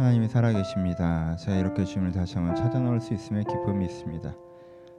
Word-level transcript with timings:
하나님이 0.00 0.28
살아계십니다. 0.28 1.36
제가 1.36 1.58
이렇게 1.58 1.84
주님을 1.84 2.12
다시 2.12 2.36
한번 2.36 2.56
찾아 2.56 2.78
나올 2.78 3.02
수 3.02 3.12
있음에 3.12 3.44
기쁨이 3.44 3.84
있습니다. 3.84 4.34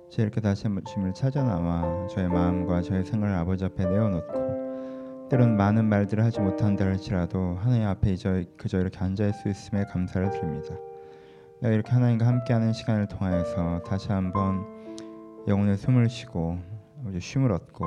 제가 0.09 0.21
이렇게 0.21 0.39
다시 0.41 0.67
한번 0.67 0.85
주님을 0.85 1.15
찾아 1.15 1.41
나와 1.41 2.05
저의 2.05 2.27
마음과 2.27 2.83
저의 2.83 3.03
생각을 3.03 3.35
아버지 3.35 3.65
앞에 3.65 3.83
내어놓고 3.83 5.27
때론 5.27 5.57
많은 5.57 5.85
말들을 5.85 6.23
하지 6.23 6.39
못한다 6.39 6.85
할지라도 6.85 7.57
하나님 7.61 7.87
앞에 7.87 8.13
이저 8.13 8.43
그저 8.57 8.79
이렇게 8.79 8.99
앉아 8.99 9.25
있을 9.25 9.33
수 9.33 9.49
있음에 9.49 9.85
감사를 9.85 10.29
드립니다. 10.29 10.75
내가 11.61 11.73
이렇게 11.73 11.91
하나님과 11.93 12.27
함께하는 12.27 12.71
시간을 12.71 13.07
통하여서 13.07 13.81
다시 13.81 14.11
한번 14.11 14.67
영혼의 15.47 15.77
숨을 15.77 16.09
쉬고 16.09 16.59
쉼을 17.19 17.51
얻고 17.51 17.85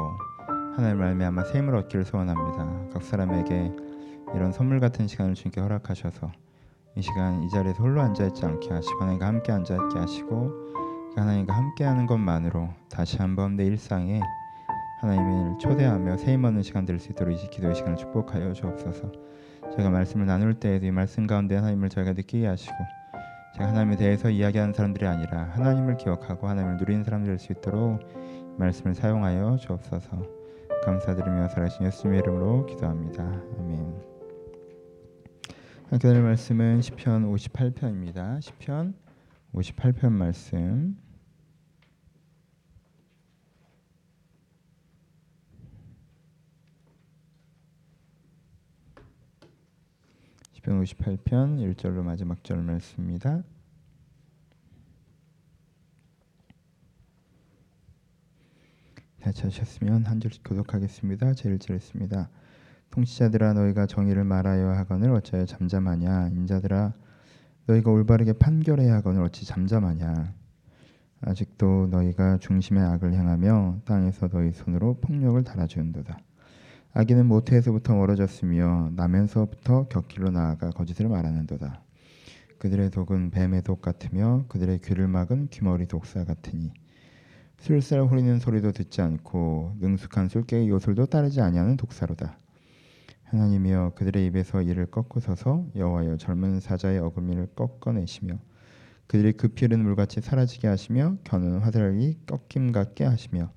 하나님 0.74 0.98
말미암아 0.98 1.44
새 1.44 1.58
힘을 1.58 1.76
얻기를 1.76 2.06
소원합니다. 2.06 2.92
각 2.92 3.04
사람에게 3.04 3.70
이런 4.34 4.50
선물 4.50 4.80
같은 4.80 5.06
시간을 5.06 5.34
주님께 5.34 5.60
허락하셔서 5.60 6.43
이 6.96 7.02
시간 7.02 7.42
이 7.42 7.48
자리에서 7.48 7.82
홀로 7.82 8.00
앉아 8.02 8.24
있지 8.26 8.44
않게 8.44 8.70
하시고 8.70 9.00
하나님과 9.00 9.26
함께 9.26 9.52
앉아 9.52 9.74
있게 9.74 9.98
하시고 9.98 10.50
하나님과 11.16 11.52
함께 11.54 11.84
하는 11.84 12.06
것만으로 12.06 12.68
다시 12.88 13.18
한번 13.18 13.56
내 13.56 13.64
일상에 13.66 14.20
하나님을 15.00 15.58
초대하며 15.58 16.12
얻는 16.14 16.62
시간 16.62 16.84
될 16.84 16.98
수 16.98 17.10
있도록 17.12 17.34
이 17.34 17.50
기도의 17.50 17.74
시간을 17.74 17.96
축복하여 17.96 18.52
주옵소서. 18.52 19.12
제가 19.76 19.90
말씀을 19.90 20.26
나눌 20.26 20.54
때에도 20.54 20.86
이 20.86 20.90
말씀 20.90 21.26
가운데 21.26 21.56
하나님을 21.56 21.88
저희가 21.88 22.12
느끼게 22.12 22.46
하시고 22.46 22.74
제가 23.56 23.68
하나님에 23.68 23.96
대해서 23.96 24.30
이야기하는 24.30 24.72
사람들이 24.72 25.06
아니라 25.06 25.48
하나님을 25.52 25.96
기억하고 25.96 26.48
하나님을 26.48 26.76
누리는 26.78 27.04
사람들 27.04 27.28
될 27.28 27.38
수 27.38 27.52
있도록 27.52 28.00
말씀을 28.56 28.94
사용하여 28.94 29.56
주옵소서. 29.56 30.22
감사드리며 30.84 31.48
살아신 31.48 31.86
예수님의 31.86 32.20
이름으로 32.20 32.66
기도합니다. 32.66 33.22
아멘. 33.22 34.13
함께 35.94 36.08
날 36.08 36.22
말씀은 36.22 36.82
시편 36.82 37.32
58편입니다. 37.32 38.42
시편 38.42 38.94
58편 39.52 40.10
말씀. 40.10 40.98
시편 50.54 50.82
58편 50.82 51.74
1절로 51.76 52.02
마지막 52.02 52.42
절 52.42 52.60
말씀입니다. 52.64 53.44
다 59.20 59.30
찾으셨으면 59.30 60.06
한 60.06 60.18
절씩 60.18 60.42
교독하겠습니다. 60.42 61.34
제 61.34 61.50
1절 61.50 61.76
있습니다. 61.76 62.28
통치자들아 62.94 63.54
너희가 63.54 63.86
정의를 63.86 64.22
말하여 64.22 64.68
하거늘 64.70 65.10
어찌하여 65.10 65.46
잠잠하냐? 65.46 66.28
인자들아 66.28 66.92
너희가 67.66 67.90
올바르게 67.90 68.34
판결해야 68.34 68.94
하거늘 68.94 69.22
어찌 69.24 69.44
잠잠하냐? 69.44 70.32
아직도 71.20 71.88
너희가 71.90 72.38
중심의 72.38 72.84
악을 72.84 73.12
행하며 73.12 73.80
땅에서 73.84 74.28
너희 74.28 74.52
손으로 74.52 75.00
폭력을 75.00 75.42
달아주는도다. 75.42 76.18
악인은 76.92 77.26
모태에서부터 77.26 77.96
멀어졌으며 77.96 78.92
나면서부터 78.94 79.88
격길로 79.88 80.30
나아가 80.30 80.70
거짓을 80.70 81.08
말하는도다. 81.08 81.82
그들의 82.58 82.90
독은 82.92 83.32
뱀의 83.32 83.62
독 83.62 83.82
같으며 83.82 84.44
그들의 84.48 84.78
귀를 84.82 85.08
막은 85.08 85.48
귀머리 85.48 85.86
독사 85.86 86.24
같으니 86.24 86.72
술살 87.58 88.02
후리는 88.02 88.38
소리도 88.38 88.70
듣지 88.70 89.02
않고 89.02 89.78
능숙한 89.80 90.28
술깨의 90.28 90.68
요술도 90.68 91.06
따르지 91.06 91.40
아니하는 91.40 91.76
독사로다 91.76 92.38
하나님이여 93.34 93.94
그들의 93.96 94.26
입에서 94.26 94.62
이를 94.62 94.86
꺾으소서 94.86 95.66
여호와여 95.74 96.18
젊은 96.18 96.60
사자의 96.60 97.00
어금니를 97.00 97.48
꺾어내시며 97.56 98.38
그들이 99.08 99.32
급히 99.32 99.64
흐르는 99.64 99.84
물같이 99.84 100.20
사라지게 100.20 100.68
하시며 100.68 101.16
겨누는 101.24 101.58
화살이 101.58 102.16
꺾임 102.26 102.70
같게 102.70 103.04
하시며 103.04 103.50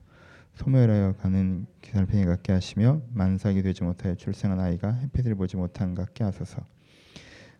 소멸하여 0.55 1.13
가는 1.17 1.67
기살팽이 1.81 2.25
같게 2.25 2.53
하시며 2.53 3.01
만삭이 3.13 3.61
되지 3.61 3.83
못하여 3.83 4.15
출생한 4.15 4.59
아이가 4.59 4.91
햇빛을 4.93 5.35
보지 5.35 5.55
못한 5.57 5.93
같게 5.93 6.23
하소서. 6.23 6.65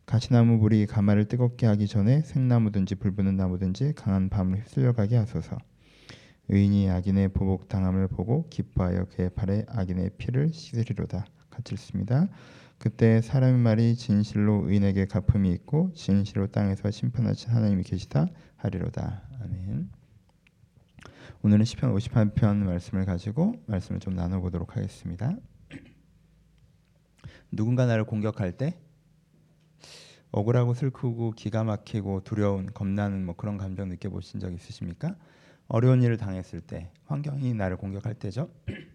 가시나무 0.08 0.58
불이 0.58 0.88
가마를 0.88 1.26
뜨겁게 1.26 1.68
하기 1.68 1.88
전에 1.88 2.24
생나무든지 2.24 2.96
불붙는 2.96 3.38
나무든지 3.38 3.94
강한 3.96 4.30
밤을 4.30 4.58
휩쓸려 4.62 4.94
가게 4.94 5.16
하소서. 5.18 5.58
의인이 6.50 6.90
악인의 6.90 7.30
보복 7.30 7.68
당함을 7.68 8.08
보고 8.08 8.48
기뻐하여 8.50 9.06
그의 9.06 9.30
팔에 9.30 9.66
악인의 9.68 10.12
피를 10.18 10.50
씻으리로다 10.52 11.26
같이 11.58 11.74
읽습니다. 11.74 12.28
그때 12.78 13.22
사람의 13.22 13.60
말이 13.60 13.96
진실로 13.96 14.70
의인에게 14.70 15.06
갚음이 15.06 15.52
있고 15.54 15.92
진실로 15.94 16.48
땅에서 16.48 16.92
심판하신 16.92 17.50
하나님이 17.50 17.84
계시다 17.84 18.28
하리로다. 18.58 19.24
아멘. 19.42 19.90
오늘은 21.42 21.66
시편 21.66 21.94
58편 21.96 22.58
말씀을 22.58 23.06
가지고 23.06 23.56
말씀을 23.66 24.00
좀 24.00 24.16
나눠 24.16 24.40
보도록 24.40 24.76
하겠습니다. 24.76 25.36
누군가 27.52 27.86
나를 27.88 28.06
공격할 28.06 28.54
때 28.58 28.78
억울하고 30.32 30.76
슬프고 30.76 31.32
기가 31.32 31.64
막히고 31.64 32.24
두려운 32.24 32.68
겁나는 32.68 33.26
뭐 33.26 33.36
그런 33.36 33.58
감정 33.58 33.90
느껴보신 33.90 34.40
적 34.40 34.54
있으십니까? 34.54 35.16
어려운 35.68 36.04
일을 36.04 36.18
당했을 36.18 36.62
때 36.62 36.92
환경이 37.06 37.54
나를 37.56 37.78
공격할 37.78 38.16
때죠. 38.16 38.50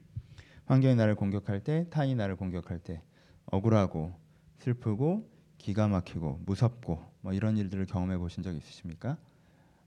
환경이 0.67 0.95
나를 0.95 1.15
공격할 1.15 1.65
때, 1.65 1.87
타인이 1.91 2.15
나를 2.15 2.37
공격할 2.37 2.78
때 2.78 3.03
억울하고 3.47 4.15
슬프고 4.59 5.28
기가 5.59 5.89
막히고 5.89 6.43
무섭고 6.47 7.12
뭐 7.21 7.33
이런 7.33 7.56
일들을 7.56 7.87
경험해 7.87 8.19
보신 8.19 8.43
적 8.43 8.55
있으십니까? 8.55 9.17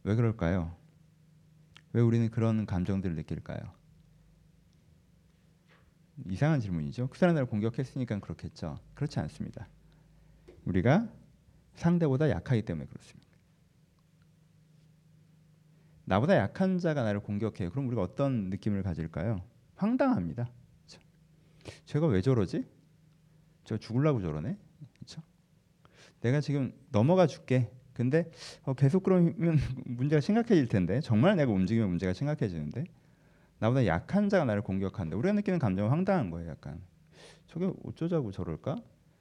왜 0.04 0.16
그럴까요? 0.16 0.76
왜 1.94 2.02
우리는 2.02 2.30
그런 2.30 2.66
감정들을 2.66 3.16
느낄까요? 3.16 3.60
이상한 6.30 6.60
질문이죠. 6.60 7.08
그 7.08 7.18
사람 7.18 7.36
나를 7.36 7.48
공격했으니까 7.48 8.20
그렇겠죠. 8.20 8.80
그렇지 8.94 9.20
않습니다. 9.20 9.68
우리가 10.66 11.10
상대보다 11.74 12.30
약하기 12.30 12.64
때문에 12.64 12.88
그렇습니다. 12.88 13.26
나보다 16.06 16.38
약한 16.38 16.78
자가 16.78 17.04
나를 17.04 17.20
공격해요. 17.22 17.72
그럼 17.72 17.88
우리가 17.88 18.02
어떤 18.02 18.50
느낌을 18.50 18.84
가질까요? 18.84 19.42
황당합니다. 19.76 20.50
제가 21.86 22.08
왜 22.08 22.22
저러지? 22.22 22.66
제가 23.64 23.80
죽을라고 23.80 24.22
저러네. 24.22 24.58
그렇죠? 24.94 25.22
내가 26.22 26.42
지금 26.42 26.74
넘어가 26.92 27.28
줄게. 27.28 27.72
근데 27.94 28.30
어, 28.64 28.74
계속 28.74 29.04
그러면 29.04 29.36
문제가 29.86 30.20
심각해질 30.20 30.68
텐데 30.68 31.00
정말 31.02 31.36
내가 31.36 31.52
움직이면 31.52 31.90
문제가 31.90 32.14
심각해지는데 32.14 32.86
나보다 33.60 33.86
약한 33.86 34.30
자가 34.30 34.46
나를 34.46 34.62
공격한다. 34.62 35.16
우리가 35.16 35.34
느끼는 35.34 35.60
감정은 35.60 35.90
황당한 35.90 36.30
거예요. 36.30 36.50
약간 36.50 36.82
저게 37.48 37.72
어쩌자고 37.84 38.32
저럴까? 38.32 38.76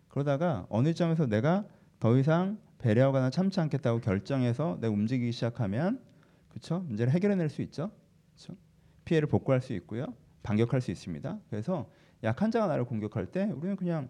그러다가 0.09 0.67
어느 0.69 0.93
점에서 0.93 1.27
내가 1.27 1.65
더 2.01 2.19
이상 2.19 2.59
배려하거나 2.79 3.31
참지 3.31 3.61
않겠다고 3.61 4.01
결정해서 4.01 4.79
내가 4.81 4.93
움직이기 4.93 5.33
시작하면 5.33 6.01
그렇죠? 6.49 6.81
문제를 6.81 7.13
해결해낼 7.13 7.49
수 7.49 7.63
있죠. 7.63 7.91
그렇죠? 8.35 8.57
피해를 9.05 9.29
복구할 9.29 9.61
수 9.61 9.73
있고요. 9.75 10.07
반격할 10.43 10.81
수 10.81 10.91
있습니다. 10.91 11.39
그래서 11.49 11.89
약한 12.25 12.51
자가 12.51 12.67
나를 12.67 12.85
공격할 12.85 13.27
때 13.27 13.45
우리는 13.45 13.77
그냥 13.77 14.09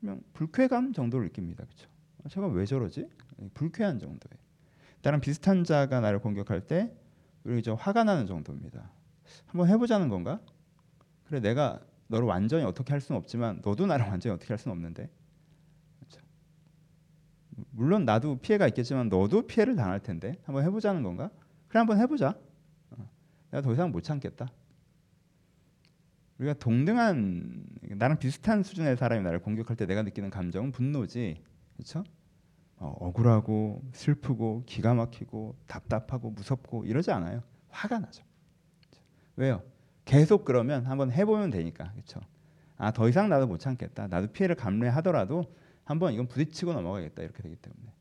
그냥 0.00 0.20
불쾌감 0.32 0.92
정도를 0.92 1.26
느낍니다. 1.26 1.64
그렇죠? 1.64 1.88
제가 2.28 2.46
왜 2.48 2.64
저러지? 2.64 3.08
불쾌한 3.54 3.98
정도에. 3.98 4.30
다른 5.00 5.20
비슷한 5.20 5.64
자가 5.64 6.00
나를 6.00 6.20
공격할 6.20 6.66
때 6.66 6.92
우리 7.44 7.62
좀 7.62 7.76
화가 7.76 8.04
나는 8.04 8.26
정도입니다. 8.26 8.90
한번 9.46 9.68
해보자는 9.68 10.08
건가? 10.08 10.40
그래 11.24 11.40
내가 11.40 11.80
너를 12.06 12.26
완전히 12.26 12.64
어떻게 12.64 12.92
할 12.92 13.00
수는 13.00 13.18
없지만 13.18 13.60
너도 13.64 13.86
나를 13.86 14.06
완전히 14.06 14.34
어떻게 14.34 14.52
할 14.52 14.58
수는 14.58 14.76
없는데. 14.76 15.08
그렇죠? 15.98 16.20
물론 17.70 18.04
나도 18.04 18.36
피해가 18.36 18.68
있겠지만 18.68 19.08
너도 19.08 19.46
피해를 19.46 19.76
당할 19.76 20.00
텐데 20.00 20.36
한번 20.44 20.64
해보자는 20.64 21.02
건가? 21.02 21.30
그래 21.68 21.78
한번 21.78 21.98
해보자. 21.98 22.36
어, 22.90 23.08
내가 23.50 23.62
더 23.62 23.72
이상 23.72 23.90
못 23.90 24.02
참겠다. 24.02 24.48
우리가 26.42 26.54
동등한 26.54 27.64
나랑 27.82 28.18
비슷한 28.18 28.64
수준의 28.64 28.96
사람이 28.96 29.22
나를 29.22 29.38
공격할 29.40 29.76
때 29.76 29.86
내가 29.86 30.02
느끼는 30.02 30.30
감정은 30.30 30.72
분노지, 30.72 31.40
그렇죠? 31.74 32.02
어, 32.78 32.96
억울하고 32.98 33.82
슬프고 33.92 34.64
기가 34.66 34.92
막히고 34.94 35.56
답답하고 35.68 36.30
무섭고 36.30 36.84
이러지 36.84 37.12
않아요. 37.12 37.42
화가 37.68 38.00
나죠. 38.00 38.24
그렇죠? 38.80 39.02
왜요? 39.36 39.62
계속 40.04 40.44
그러면 40.44 40.84
한번 40.86 41.12
해보면 41.12 41.50
되니까, 41.50 41.92
그렇죠? 41.92 42.20
아더 42.76 43.08
이상 43.08 43.28
나도 43.28 43.46
못 43.46 43.58
참겠다. 43.58 44.08
나도 44.08 44.32
피해를 44.32 44.56
감내하더라도 44.56 45.44
한번 45.84 46.12
이건 46.12 46.26
부딪히고 46.26 46.72
넘어가겠다 46.72 47.22
이렇게 47.22 47.40
되기 47.40 47.54
때문에. 47.54 47.92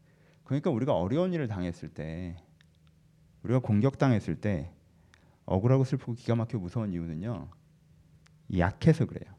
그러니까 0.46 0.72
우리가 0.72 0.96
어려운 0.96 1.32
일을 1.32 1.48
당했을 1.48 1.90
때, 1.90 2.38
우리가 3.44 3.60
공격당했을 3.60 4.36
때 4.42 4.72
억울하고 5.46 5.84
슬프고 5.84 6.14
기가 6.14 6.34
막히고 6.36 6.60
무서운 6.60 6.92
이유는요. 6.92 7.61
약해서 8.58 9.06
그래요. 9.06 9.34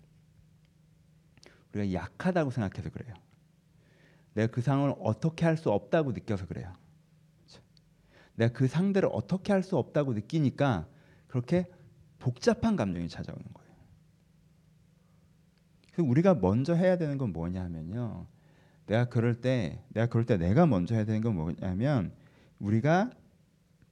우리가 1.74 1.92
약하다고 1.92 2.50
생각해서 2.50 2.90
그래요. 2.90 3.14
내가 4.34 4.50
그 4.52 4.60
상황을 4.62 4.94
어떻게 5.00 5.44
할 5.44 5.56
수 5.56 5.70
없다고 5.70 6.12
느껴서 6.12 6.46
그래요. 6.46 6.72
내가 8.34 8.52
그 8.52 8.66
상대를 8.66 9.08
어떻게 9.12 9.52
할 9.52 9.62
수 9.62 9.76
없다고 9.76 10.14
느끼니까 10.14 10.86
그렇게 11.28 11.66
복잡한 12.18 12.76
감정이 12.76 13.08
찾아오는 13.08 13.44
거예요. 13.52 13.72
그래서 15.92 16.08
우리가 16.08 16.34
먼저 16.34 16.74
해야 16.74 16.96
되는 16.96 17.18
건 17.18 17.32
뭐냐면요. 17.32 18.26
내가 18.86 19.04
그럴 19.06 19.40
때 19.40 19.82
내가 19.88 20.06
그럴 20.06 20.24
때 20.24 20.36
내가 20.36 20.66
먼저 20.66 20.94
해야 20.94 21.04
되는 21.04 21.20
건 21.20 21.34
뭐냐면 21.34 22.12
우리가 22.58 23.10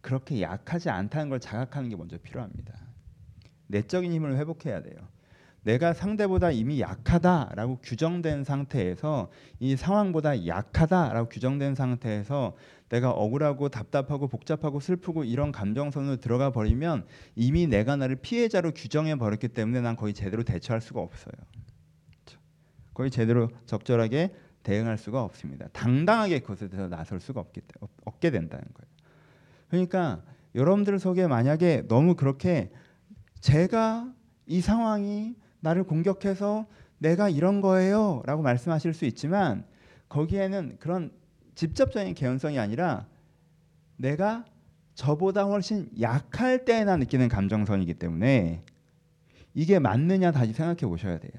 그렇게 0.00 0.40
약하지 0.40 0.88
않다는 0.88 1.28
걸 1.28 1.40
자각하는 1.40 1.90
게 1.90 1.96
먼저 1.96 2.16
필요합니다. 2.18 2.89
내적인 3.70 4.12
힘을 4.12 4.36
회복해야 4.36 4.82
돼요. 4.82 4.96
내가 5.62 5.92
상대보다 5.92 6.50
이미 6.52 6.80
약하다라고 6.80 7.80
규정된 7.82 8.44
상태에서 8.44 9.30
이 9.58 9.76
상황보다 9.76 10.46
약하다라고 10.46 11.28
규정된 11.28 11.74
상태에서 11.74 12.56
내가 12.88 13.10
억울하고 13.10 13.68
답답하고 13.68 14.26
복잡하고 14.26 14.80
슬프고 14.80 15.24
이런 15.24 15.52
감정선으로 15.52 16.16
들어가 16.16 16.50
버리면 16.50 17.06
이미 17.36 17.66
내가 17.66 17.96
나를 17.96 18.16
피해자로 18.16 18.72
규정해 18.72 19.16
버렸기 19.16 19.48
때문에 19.48 19.80
난 19.80 19.96
거의 19.96 20.14
제대로 20.14 20.42
대처할 20.42 20.80
수가 20.80 21.00
없어요. 21.00 21.34
거의 22.94 23.10
제대로 23.10 23.50
적절하게 23.66 24.34
대응할 24.62 24.98
수가 24.98 25.22
없습니다. 25.22 25.68
당당하게 25.72 26.40
그것에 26.40 26.68
대해서 26.68 26.88
나설 26.88 27.20
수가 27.20 27.40
없기, 27.40 27.60
없게 28.04 28.30
된다는 28.30 28.64
거예요. 28.74 28.90
그러니까 29.68 30.22
여러분들 30.54 30.98
속에 30.98 31.26
만약에 31.26 31.84
너무 31.86 32.16
그렇게 32.16 32.70
제가 33.40 34.12
이 34.46 34.60
상황이 34.60 35.34
나를 35.60 35.84
공격해서 35.84 36.66
내가 36.98 37.28
이런 37.28 37.60
거예요 37.60 38.22
라고 38.26 38.42
말씀하실 38.42 38.94
수 38.94 39.04
있지만 39.06 39.64
거기에는 40.08 40.76
그런 40.78 41.12
직접적인 41.54 42.14
개연성이 42.14 42.58
아니라 42.58 43.06
내가 43.96 44.44
저보다 44.94 45.44
훨씬 45.44 45.90
약할 46.00 46.64
때나 46.64 46.96
느끼는 46.96 47.28
감정선이기 47.28 47.94
때문에 47.94 48.64
이게 49.54 49.78
맞느냐 49.78 50.30
다시 50.30 50.52
생각해 50.52 50.80
보셔야 50.80 51.18
돼요. 51.18 51.32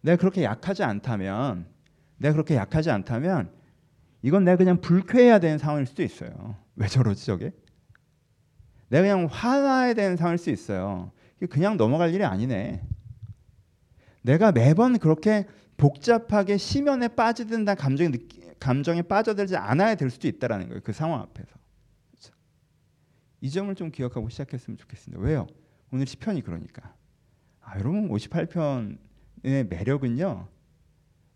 내가 0.00 0.16
그렇게 0.16 0.42
약하지 0.42 0.82
않다면 0.82 1.66
내가 2.18 2.32
그렇게 2.32 2.56
약하지 2.56 2.90
않다면 2.90 3.52
이건 4.22 4.44
내가 4.44 4.56
그냥 4.56 4.80
불쾌해야 4.80 5.38
되는 5.38 5.58
상황일 5.58 5.86
수도 5.86 6.02
있어요. 6.02 6.56
왜 6.76 6.86
저러지 6.86 7.26
저게? 7.26 7.52
내가 8.92 9.04
그냥 9.04 9.26
화나야 9.30 9.94
되는 9.94 10.18
상황일 10.18 10.36
수 10.36 10.50
있어요. 10.50 11.12
그냥 11.48 11.78
넘어갈 11.78 12.12
일이 12.12 12.22
아니네. 12.24 12.86
내가 14.20 14.52
매번 14.52 14.98
그렇게 14.98 15.46
복잡하게 15.78 16.58
심연에 16.58 17.08
빠지든 17.08 17.64
다 17.64 17.74
감정에 17.74 18.10
느끼, 18.10 18.42
감정에 18.60 19.00
빠져들지 19.00 19.56
않아야 19.56 19.94
될 19.94 20.10
수도 20.10 20.28
있다라는 20.28 20.68
거예요. 20.68 20.82
그 20.84 20.92
상황 20.92 21.20
앞에서. 21.20 21.48
그렇죠? 22.10 22.34
이 23.40 23.48
점을 23.48 23.74
좀 23.74 23.90
기억하고 23.90 24.28
시작했으면 24.28 24.76
좋겠습니다. 24.76 25.22
왜요? 25.24 25.46
오늘 25.90 26.06
시편이 26.06 26.42
그러니까. 26.42 26.94
아, 27.62 27.78
여러분 27.78 28.10
58편의 28.10 29.68
매력은요. 29.70 30.48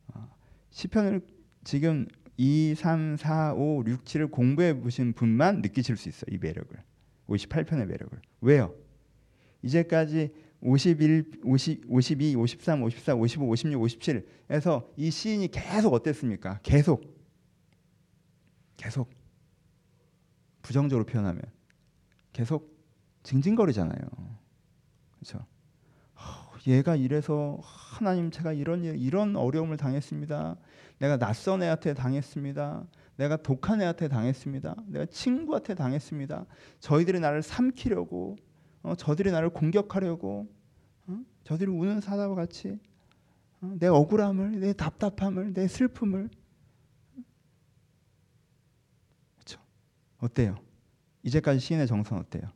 어, 0.08 0.28
시편을 0.68 1.22
지금 1.64 2.06
2, 2.36 2.74
3, 2.76 3.16
4, 3.16 3.54
5, 3.54 3.84
6, 3.86 4.04
7을 4.04 4.30
공부해 4.30 4.78
보신 4.78 5.14
분만 5.14 5.62
느끼실 5.62 5.96
수 5.96 6.10
있어요. 6.10 6.26
이 6.30 6.36
매력을. 6.36 6.76
58편의 7.28 7.86
매력을. 7.86 8.20
왜요? 8.40 8.74
이제까지 9.62 10.32
51, 10.60 11.40
50, 11.44 11.84
52, 11.88 12.36
53, 12.36 12.82
54, 12.82 13.14
55, 13.14 13.48
56, 13.48 13.82
57에서 13.82 14.88
이 14.96 15.10
시인이 15.10 15.48
계속 15.48 15.92
어땠습니까? 15.92 16.60
계속 16.62 17.16
계속 18.76 19.10
부정적으로 20.62 21.04
표현하면 21.06 21.42
계속 22.32 22.76
징징거리잖아요. 23.22 23.98
그렇죠? 25.12 25.46
얘가 26.66 26.96
이래서 26.96 27.58
하나님 27.62 28.30
제가 28.30 28.52
이런 28.52 28.84
이런 28.84 29.36
어려움을 29.36 29.76
당했습니다. 29.76 30.56
내가 30.98 31.16
낯선 31.16 31.62
애한테 31.62 31.94
당했습니다. 31.94 32.86
내가 33.16 33.36
독한 33.36 33.80
애한테 33.80 34.08
당했습니다. 34.08 34.76
내가 34.86 35.06
친구한테 35.06 35.74
당했습니다. 35.74 36.46
저희들이 36.80 37.20
나를 37.20 37.42
삼키려고 37.42 38.36
어, 38.82 38.94
저들이 38.94 39.30
나를 39.30 39.50
공격하려고 39.50 40.48
어? 41.06 41.20
저들이 41.44 41.70
우는 41.70 42.00
사자와 42.00 42.34
같이 42.34 42.78
어? 43.60 43.74
내 43.78 43.86
억울함을 43.86 44.60
내 44.60 44.72
답답함을 44.72 45.54
내 45.54 45.68
슬픔을 45.68 46.28
그렇죠? 49.34 49.60
어때요? 50.18 50.56
이제까지 51.22 51.60
시인의 51.60 51.86
정선 51.86 52.18
어때요? 52.18 52.50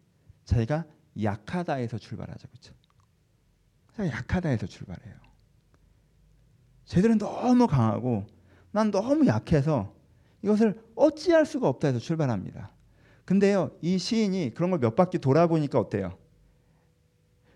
자기가 0.45 0.85
약하다에서 1.21 1.99
출발하죠, 1.99 2.49
그렇죠? 2.49 2.75
약하다에서 4.09 4.67
출발해요. 4.67 5.15
쟤들은 6.87 7.19
너무 7.19 7.67
강하고 7.67 8.27
난 8.73 8.91
너무 8.91 9.27
약해서 9.27 9.95
이것을 10.43 10.81
어찌할 10.95 11.47
수가 11.47 11.69
없다 11.69 11.89
해서 11.89 11.99
출발합니다. 11.99 12.71
근데요, 13.25 13.71
이 13.81 13.99
시인이 13.99 14.55
그런 14.55 14.71
걸 14.71 14.81
몇 14.81 14.97
바퀴 14.97 15.19
돌아보니까 15.19 15.79
어때요? 15.79 16.17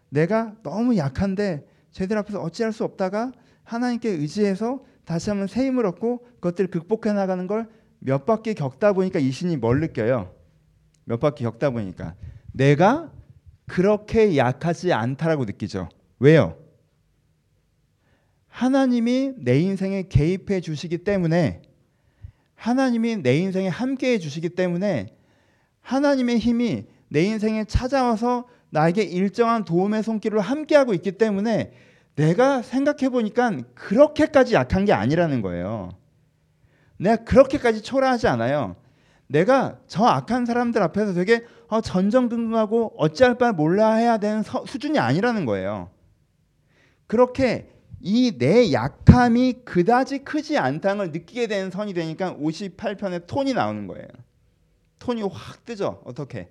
내가 0.08 0.54
너무 0.62 0.96
약한데 0.96 1.66
쟤들 1.90 2.16
앞에서 2.18 2.40
어찌할 2.40 2.72
수 2.72 2.84
없다가 2.84 3.32
하나님께 3.64 4.08
의지해서 4.10 4.84
다시 5.04 5.30
한번 5.30 5.46
새 5.48 5.66
힘을 5.66 5.86
얻고 5.86 6.24
그것들을 6.36 6.70
극복해 6.70 7.12
나가는 7.12 7.46
걸 7.46 7.68
몇 8.06 8.26
바퀴 8.26 8.52
겪다 8.52 8.92
보니까 8.92 9.18
이 9.18 9.30
신이 9.30 9.56
뭘 9.56 9.80
느껴요? 9.80 10.30
몇 11.06 11.20
바퀴 11.20 11.44
겪다 11.44 11.70
보니까 11.70 12.14
내가 12.52 13.10
그렇게 13.66 14.36
약하지 14.36 14.92
않다라고 14.92 15.46
느끼죠. 15.46 15.88
왜요? 16.18 16.56
하나님이 18.48 19.32
내 19.38 19.58
인생에 19.58 20.04
개입해 20.08 20.60
주시기 20.60 20.98
때문에 20.98 21.62
하나님이 22.54 23.16
내 23.16 23.36
인생에 23.38 23.68
함께 23.68 24.12
해 24.12 24.18
주시기 24.18 24.50
때문에 24.50 25.08
하나님의 25.80 26.38
힘이 26.38 26.86
내 27.08 27.24
인생에 27.24 27.64
찾아와서 27.64 28.46
나에게 28.70 29.02
일정한 29.02 29.64
도움의 29.64 30.02
손길을 30.02 30.40
함께하고 30.40 30.94
있기 30.94 31.12
때문에 31.12 31.72
내가 32.16 32.62
생각해 32.62 33.08
보니까 33.08 33.58
그렇게까지 33.74 34.54
약한 34.54 34.84
게 34.84 34.92
아니라는 34.92 35.42
거예요. 35.42 35.90
내가 36.96 37.24
그렇게까지 37.24 37.82
초라하지 37.82 38.28
않아요. 38.28 38.76
내가 39.26 39.78
저 39.86 40.04
악한 40.04 40.46
사람들 40.46 40.82
앞에서 40.82 41.12
되게 41.12 41.44
어, 41.68 41.80
전전긍긍하고 41.80 42.94
어찌할 42.96 43.36
바를 43.36 43.54
몰라 43.54 43.94
해야 43.94 44.18
되는 44.18 44.42
서, 44.42 44.64
수준이 44.66 44.98
아니라는 44.98 45.44
거예요. 45.44 45.90
그렇게 47.06 47.70
이 48.00 48.36
내 48.38 48.70
약함이 48.72 49.62
그다지 49.64 50.24
크지 50.24 50.58
않다는 50.58 50.98
걸 50.98 51.12
느끼게 51.12 51.46
되는 51.46 51.70
선이 51.70 51.94
되니까 51.94 52.36
58편의 52.36 53.26
톤이 53.26 53.54
나오는 53.54 53.86
거예요. 53.86 54.06
톤이 54.98 55.22
확 55.22 55.64
뜨죠. 55.64 56.02
어떻게? 56.04 56.48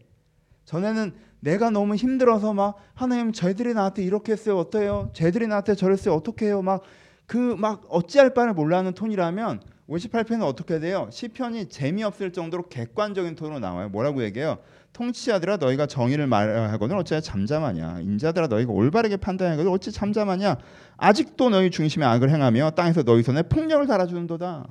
전에는 0.66 1.14
내가 1.42 1.70
너무 1.70 1.96
힘들어서 1.96 2.54
막 2.54 2.78
하나님 2.96 3.34
저희들이 3.34 3.74
나한테 3.74 4.04
이렇게 4.04 4.32
했어요 4.32 4.58
어때요? 4.58 5.12
쟤들이 5.14 5.46
나한테 5.48 5.76
저랬어요 5.76 6.16
어떻게 6.16 6.48
해요? 6.48 6.62
막 6.62 6.82
그막 7.28 7.82
그 7.82 7.88
어찌할 7.90 8.34
바를 8.34 8.54
몰라하는 8.54 8.94
톤이라면 8.94 9.62
58편은 9.94 10.44
어떻게 10.44 10.80
돼요? 10.80 11.08
시편이 11.12 11.70
재미없을 11.70 12.32
정도로 12.34 12.68
객관적인 12.68 13.36
톤으로 13.36 13.60
나와요. 13.60 13.90
뭐라고 13.90 14.24
얘기해요? 14.24 14.60
통치자들아 14.94 15.58
너희가 15.58 15.86
정의를 15.88 16.28
말하거든 16.28 16.96
어찌 16.96 17.20
잠잠하냐 17.20 18.02
인자들아 18.02 18.48
너희가 18.48 18.72
올바르게 18.72 19.18
판단하거든 19.18 19.72
어찌 19.72 19.92
잠잠하냐 19.92 20.58
아직도 20.98 21.50
너희 21.50 21.72
중심에 21.72 22.06
악을 22.06 22.30
행하며 22.30 22.72
땅에서 22.72 23.02
너희 23.02 23.24
손에 23.24 23.42
폭력을 23.42 23.86
달아주는도다 23.88 24.68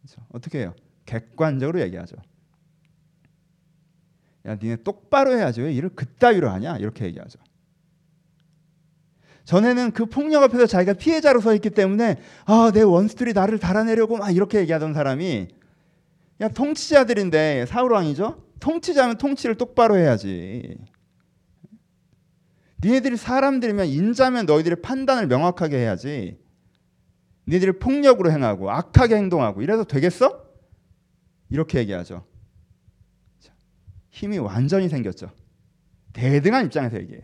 그렇죠? 0.00 0.26
어떻게 0.32 0.60
해요? 0.60 0.74
객관적으로 1.04 1.78
얘기하죠 1.82 2.16
야 4.46 4.56
니네 4.56 4.76
똑바로 4.76 5.36
해야지 5.36 5.60
왜 5.60 5.72
일을 5.74 5.90
그따위로 5.90 6.48
하냐 6.48 6.78
이렇게 6.78 7.04
얘기하죠. 7.04 7.38
전에는 9.44 9.92
그 9.92 10.06
폭력 10.06 10.42
앞에서 10.42 10.66
자기가 10.66 10.94
피해자로 10.94 11.40
서 11.40 11.54
있기 11.54 11.70
때문에 11.70 12.16
아 12.44 12.70
내 12.72 12.82
원수들이 12.82 13.32
나를 13.32 13.58
달아내려고 13.58 14.18
막 14.18 14.30
이렇게 14.30 14.58
얘기하던 14.60 14.94
사람이 14.94 15.48
야 16.40 16.48
통치자들인데 16.48 17.66
사울 17.66 17.92
왕이죠. 17.92 18.44
통치자면 18.60 19.18
통치를 19.18 19.56
똑바로 19.56 19.96
해야지. 19.96 20.78
니네들이 22.82 23.16
사람들이면 23.16 23.86
인자면 23.86 24.46
너희들이 24.46 24.76
판단을 24.82 25.26
명확하게 25.26 25.76
해야지. 25.78 26.38
니네들이 27.46 27.72
폭력으로 27.72 28.30
행하고 28.30 28.70
악하게 28.70 29.16
행동하고 29.16 29.62
이래서 29.62 29.84
되겠어? 29.84 30.44
이렇게 31.50 31.78
얘기하죠. 31.80 32.24
힘이 34.10 34.38
완전히 34.38 34.88
생겼죠. 34.88 35.30
대등한 36.12 36.66
입장에서 36.66 36.98
얘기해요. 36.98 37.22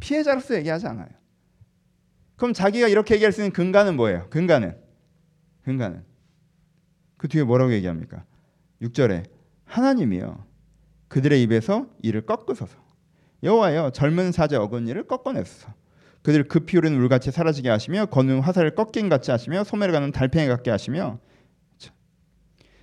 피해자로서 0.00 0.54
얘기하지 0.56 0.86
않아요. 0.86 1.08
그럼 2.36 2.52
자기가 2.52 2.88
이렇게 2.88 3.14
얘기할 3.14 3.32
수 3.32 3.40
있는 3.40 3.52
근간은 3.52 3.96
뭐예요? 3.96 4.28
근간은 4.30 4.78
근간은 5.62 6.04
그 7.16 7.28
뒤에 7.28 7.42
뭐라고 7.42 7.72
얘기합니까? 7.72 8.24
6절에 8.80 9.24
하나님이요 9.64 10.46
그들의 11.08 11.42
입에서 11.42 11.88
이를 12.02 12.24
꺾으소서 12.24 12.78
여호와여 13.42 13.90
젊은 13.90 14.32
사제 14.32 14.56
어긋니를 14.56 15.06
꺾어내소서 15.06 15.74
그들 16.22 16.48
급히 16.48 16.76
오르는 16.78 16.98
물같이 16.98 17.30
사라지게 17.30 17.68
하시며 17.68 18.06
거는 18.06 18.40
화살을 18.40 18.74
꺾인 18.74 19.08
같이 19.08 19.30
하시며 19.30 19.64
소매를 19.64 19.92
가는 19.92 20.12
달팽이 20.12 20.48
같게 20.48 20.70
하시며 20.70 21.18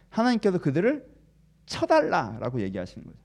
하나님께서 0.10 0.60
그들을 0.60 1.06
쳐달라라고 1.66 2.62
얘기하시는 2.62 3.06
거죠. 3.06 3.18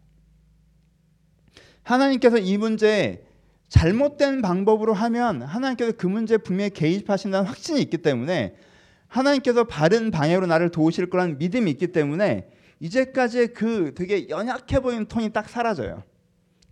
하나님께서 1.83 2.39
이 2.39 2.57
문제 2.57 3.25
잘못된 3.71 4.43
방법으로 4.43 4.93
하면 4.93 5.43
하나님께서 5.43 5.93
그 5.97 6.07
문제에 6.07 6.37
분명히 6.37 6.71
개입하신다는 6.71 7.47
확신이 7.47 7.81
있기 7.81 7.99
때문에 7.99 8.55
하나님께서 9.07 9.65
바른 9.65 10.11
방향으로 10.11 10.47
나를 10.47 10.71
도우실 10.71 11.09
거라는 11.09 11.39
믿음이 11.39 11.71
있기 11.71 11.89
때문에 11.89 12.51
이제까지의 12.81 13.49
그 13.55 13.93
되게 13.95 14.29
연약해 14.29 14.81
보이는 14.81 15.07
톤이 15.07 15.33
딱 15.33 15.49
사라져요. 15.49 16.03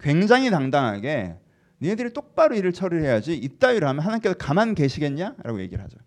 굉장히 0.00 0.50
당당하게 0.50 1.36
니네들이 1.80 2.12
똑바로 2.12 2.56
일을 2.56 2.72
처리해야지 2.72 3.34
이따위로 3.34 3.86
하면 3.88 4.02
하나님께서 4.02 4.34
가만 4.34 4.74
계시겠냐 4.74 5.36
라고 5.42 5.60
얘기를 5.60 5.82
하죠. 5.84 5.98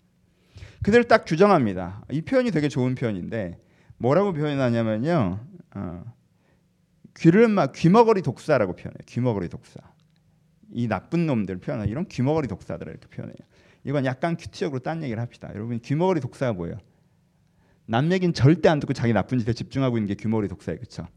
그들을 0.84 1.06
딱 1.06 1.24
규정합니다. 1.26 2.04
이 2.12 2.22
표현이 2.22 2.52
되게 2.52 2.68
좋은 2.68 2.96
표현인데 2.96 3.58
뭐라고 3.98 4.34
표현하냐면요. 4.34 5.40
어, 5.76 6.04
귀를 7.16 7.48
막 7.48 7.72
귀머거리 7.74 8.22
독사라고 8.24 8.76
표현해요. 8.76 9.00
귀머거리 9.06 9.48
독사. 9.48 9.91
이 10.74 10.88
나쁜 10.88 11.26
놈들 11.26 11.58
표현하 11.58 11.86
이런 11.86 12.06
귀머거리 12.08 12.48
독사들 12.48 12.88
이렇게 12.88 13.08
표현해요. 13.08 13.38
이건 13.84 14.06
약간 14.06 14.38
큐티적으로 14.38 14.80
딴 14.80 15.04
얘기를 15.04 15.22
합시다. 15.22 15.50
여러분 15.54 15.80
귀머거리 15.80 16.22
독사가 16.22 16.54
뭐예요? 16.54 16.78
남 17.86 18.12
얘기는 18.12 18.34
절대 18.34 18.70
안 18.70 18.80
듣고 18.80 18.94
자기 18.94 19.12
나쁜 19.12 19.40
짓에 19.40 19.54
집중하고 19.54 19.98
있는 19.98 20.08
게 20.08 20.16
귀머거리 20.16 20.48
독사예요. 20.48 20.80
그렇죠? 20.80 21.08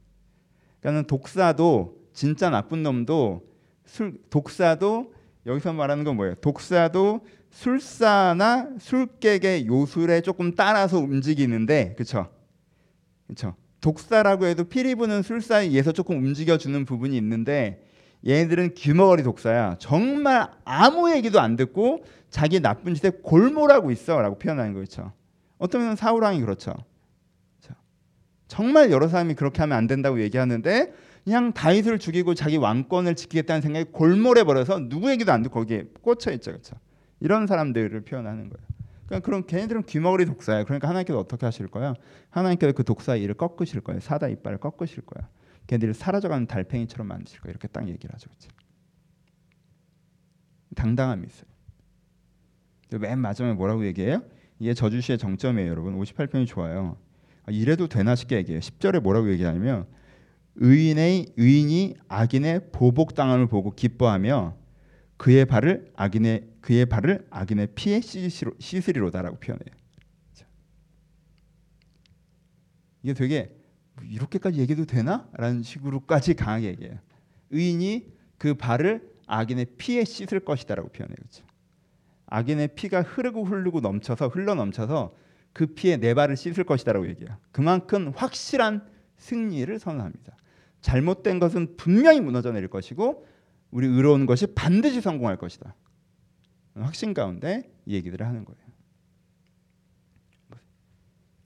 그러니까 0.80 1.06
독사도 1.06 1.98
진짜 2.12 2.50
나쁜 2.50 2.82
놈도 2.82 3.46
술 3.84 4.18
독사도 4.30 5.12
여기서 5.46 5.72
말하는 5.72 6.04
건 6.04 6.16
뭐예요? 6.16 6.34
독사도 6.36 7.26
술사나 7.50 8.70
술객의 8.80 9.66
요술에 9.66 10.22
조금 10.22 10.54
따라서 10.54 10.98
움직이는데 10.98 11.94
그렇죠? 11.94 12.28
그렇죠? 13.26 13.54
독사라고 13.80 14.46
해도 14.46 14.64
피리 14.64 14.94
부는 14.94 15.22
술사에 15.22 15.66
의해서 15.66 15.92
조금 15.92 16.16
움직여주는 16.16 16.84
부분이 16.84 17.16
있는데 17.18 17.86
얘네들은 18.26 18.74
귀머거리 18.74 19.22
독사야. 19.22 19.76
정말 19.78 20.48
아무 20.64 21.14
얘기도 21.14 21.40
안 21.40 21.56
듣고 21.56 22.04
자기 22.30 22.60
나쁜 22.60 22.94
짓에 22.94 23.10
골몰하고 23.10 23.90
있어라고 23.90 24.38
표현하는 24.38 24.72
거죠. 24.72 25.12
어떤 25.58 25.82
면은 25.82 25.96
사우랑이 25.96 26.40
그렇죠. 26.40 26.74
정말 28.46 28.90
여러 28.90 29.08
사람이 29.08 29.34
그렇게 29.34 29.62
하면 29.62 29.76
안 29.76 29.86
된다고 29.86 30.20
얘기하는데 30.20 30.92
그냥 31.24 31.52
다윗을 31.52 31.98
죽이고 31.98 32.34
자기 32.34 32.56
왕권을 32.56 33.16
지키겠다는 33.16 33.62
생각이 33.62 33.90
골몰해 33.92 34.44
버려서 34.44 34.78
누구 34.88 35.10
얘기도 35.10 35.32
안 35.32 35.42
듣고 35.42 35.60
거기에 35.60 35.86
꽂혀 36.02 36.30
있죠, 36.32 36.52
그렇죠? 36.52 36.76
이런 37.20 37.46
사람들을 37.46 38.02
표현하는 38.02 38.50
거예요. 38.50 38.66
그러니까 39.06 39.24
그런 39.24 39.46
걔네들은 39.46 39.84
귀머거리 39.84 40.26
독사예요. 40.26 40.64
그러니까 40.64 40.88
하나님께서 40.88 41.18
어떻게 41.18 41.46
하실 41.46 41.68
거야? 41.68 41.94
하나님께서 42.30 42.72
그 42.72 42.84
독사의 42.84 43.22
일을 43.22 43.34
꺾으실 43.34 43.80
거예요. 43.80 44.00
사다 44.00 44.28
이빨을 44.28 44.58
꺾으실 44.58 45.02
거야. 45.06 45.28
걔네들을 45.66 45.94
사라져가는 45.94 46.46
달팽이처럼 46.46 47.06
만드실 47.06 47.40
거예요. 47.40 47.52
이렇게 47.52 47.68
딱 47.68 47.88
얘기를 47.88 48.14
하죠, 48.14 48.28
그렇죠? 48.28 48.48
당당함이 50.74 51.26
있어요. 51.26 51.54
맨 53.00 53.18
마지막에 53.18 53.54
뭐라고 53.54 53.86
얘기해요? 53.86 54.22
이게 54.58 54.74
저주시의 54.74 55.18
정점이에요, 55.18 55.68
여러분. 55.68 55.98
58편이 55.98 56.46
좋아요. 56.46 56.96
아, 57.44 57.50
이래도 57.50 57.88
되나 57.88 58.14
싶게 58.14 58.36
얘기해요. 58.36 58.60
10절에 58.60 59.00
뭐라고 59.00 59.30
얘기하냐면 59.32 59.86
의인의 60.56 61.34
의인이 61.36 61.94
악인의 62.08 62.70
보복 62.72 63.14
당함을 63.14 63.48
보고 63.48 63.72
기뻐하며 63.72 64.56
그의 65.16 65.46
발을 65.46 65.92
악인의 65.96 66.48
그의 66.60 66.86
발을 66.86 67.26
악인의 67.30 67.68
피에 67.74 68.00
씻으리로다라고 68.00 69.38
표현해요. 69.38 69.74
이게 73.02 73.12
되게 73.12 73.54
이렇게까지 74.02 74.58
얘기도 74.60 74.84
되나?라는 74.84 75.62
식으로까지 75.62 76.34
강하게 76.34 76.66
얘기해요. 76.68 76.98
의인이 77.50 78.06
그 78.38 78.54
발을 78.54 79.12
악인의 79.26 79.66
피에 79.78 80.04
씻을 80.04 80.40
것이다라고 80.40 80.88
표현해요. 80.88 81.16
그렇죠? 81.16 81.44
악인의 82.26 82.74
피가 82.74 83.02
흐르고 83.02 83.44
흐르고 83.44 83.80
넘쳐서 83.80 84.28
흘러 84.28 84.54
넘쳐서 84.54 85.14
그 85.52 85.66
피에 85.66 85.96
내 85.96 86.14
발을 86.14 86.36
씻을 86.36 86.64
것이다라고 86.64 87.08
얘기해요. 87.08 87.36
그만큼 87.52 88.12
확실한 88.14 88.84
승리를 89.18 89.78
선언합니다. 89.78 90.36
잘못된 90.80 91.38
것은 91.38 91.76
분명히 91.76 92.20
무너져 92.20 92.52
내릴 92.52 92.68
것이고 92.68 93.26
우리 93.70 93.86
의로운 93.86 94.26
것이 94.26 94.46
반드시 94.48 95.00
성공할 95.00 95.38
것이다. 95.38 95.74
확신 96.74 97.14
가운데 97.14 97.70
이 97.86 97.94
얘기들을 97.94 98.26
하는 98.26 98.44
거예요. 98.44 98.63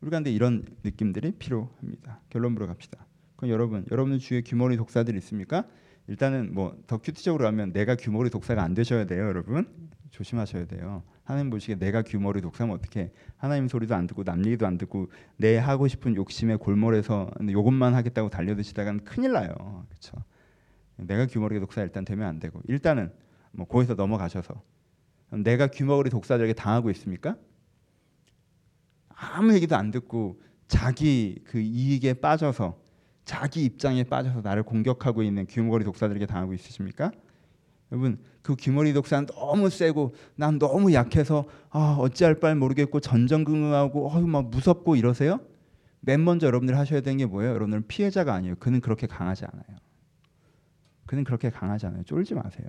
우리 0.09 0.11
가운데 0.11 0.33
이런 0.33 0.65
느낌들이 0.85 1.33
필요합니다. 1.33 2.23
결론부로 2.31 2.67
갑시다. 2.67 3.05
그럼 3.37 3.51
여러분, 3.51 3.85
여러분은 3.91 4.19
주위에 4.19 4.41
규모리 4.41 4.79
독사들 4.79 5.15
있습니까? 5.19 5.65
일단은 6.07 6.55
뭐 6.55 6.75
더 6.87 6.97
큐티적으로 6.97 7.47
하면 7.49 7.75
내가 7.75 7.95
규모리 7.95 8.31
독사가 8.31 8.63
안 8.63 8.73
되셔야 8.73 9.05
돼요, 9.05 9.27
여러분. 9.27 9.69
조심하셔야 10.11 10.65
돼요. 10.65 11.03
하나님 11.25 11.51
보시기에 11.51 11.77
내가 11.77 12.01
규모리 12.01 12.41
독사면 12.41 12.75
어떻게? 12.75 13.13
하나님 13.37 13.69
소리도 13.69 13.95
안 13.95 14.07
듣고 14.07 14.25
남 14.25 14.47
얘기도 14.47 14.67
안 14.67 14.79
듣고 14.79 15.11
내 15.37 15.59
하고 15.59 15.87
싶은 15.87 16.17
욕심에 16.17 16.57
골몰해서 16.57 17.31
요것만 17.47 17.95
하겠다고 17.95 18.31
달려드시다가는 18.31 19.05
큰일 19.05 19.33
나요. 19.33 19.85
그렇죠? 19.91 20.17
내가 20.97 21.27
규모리 21.27 21.61
독사 21.61 21.83
일단 21.83 22.07
되면 22.07 22.27
안 22.27 22.39
되고 22.41 22.63
일단은 22.67 23.13
뭐 23.53 23.67
거기서 23.67 23.93
넘어가셔서 23.93 24.63
내가 25.45 25.67
규모리 25.67 26.09
독사들에게 26.09 26.55
당하고 26.55 26.89
있습니까? 26.93 27.37
아무 29.19 29.53
얘기도 29.55 29.77
안 29.77 29.91
듣고 29.91 30.41
자기 30.69 31.41
그 31.45 31.59
이익에 31.59 32.15
빠져서 32.15 32.79
자기 33.25 33.65
입장에 33.65 34.05
빠져서 34.05 34.43
나를 34.43 34.63
공격하고 34.63 35.23
있는 35.23 35.47
규모거리 35.47 35.85
독사들에게 35.85 36.25
당하고 36.27 36.55
있으십니까? 36.55 37.11
여러분 37.91 38.19
그 38.43 38.55
규모리 38.57 38.93
독사는 38.93 39.27
너무 39.27 39.71
세고 39.71 40.15
난 40.37 40.59
너무 40.59 40.93
약해서 40.93 41.47
아 41.71 41.97
어찌할 41.99 42.37
바를 42.37 42.57
모르겠고 42.57 43.01
전전긍긍하고 43.01 44.09
어휴 44.09 44.27
막 44.27 44.51
무섭고 44.51 44.97
이러세요? 44.97 45.41
맨 46.01 46.23
먼저 46.23 46.47
여러분들 46.47 46.79
하셔야 46.79 47.01
되는 47.01 47.19
게 47.19 47.27
뭐예요? 47.27 47.51
여러분들은 47.51 47.89
피해자가 47.89 48.35
아니에요. 48.35 48.55
그는 48.57 48.81
그렇게 48.81 49.07
강하지 49.07 49.45
않아요. 49.47 49.79
그는 51.07 51.25
그렇게 51.25 51.51
강하지 51.51 51.87
않아요. 51.87 52.05
쫄지 52.05 52.35
마세요. 52.35 52.69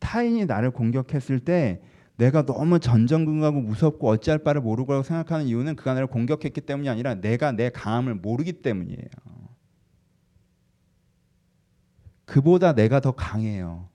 타인이 0.00 0.44
나를 0.46 0.70
공격했을 0.70 1.40
때 1.40 1.80
내가 2.18 2.44
너무 2.44 2.80
전전긍긍하고 2.80 3.60
무섭고 3.60 4.08
어찌할 4.08 4.40
바를 4.40 4.60
모르고 4.60 5.04
생각하는 5.04 5.46
이유는 5.46 5.76
그가 5.76 5.94
나를 5.94 6.08
공격했기 6.08 6.60
때문이 6.60 6.88
아니라 6.88 7.14
내가 7.14 7.52
내 7.52 7.70
강함을 7.70 8.16
모르기 8.16 8.54
때문이에요. 8.54 9.08
그보다 12.24 12.74
내가 12.74 13.00
더 13.00 13.12
강해요. 13.12 13.88